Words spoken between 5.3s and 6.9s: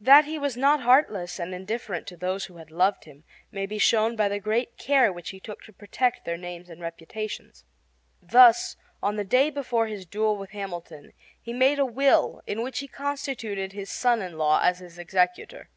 he took to protect their names and